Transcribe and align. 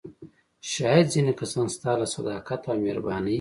شاید 0.71 1.05
ځینې 1.13 1.33
کسان 1.39 1.67
ستا 1.75 1.91
له 1.99 2.07
صداقت 2.15 2.61
او 2.69 2.75
مهربانۍ. 2.85 3.29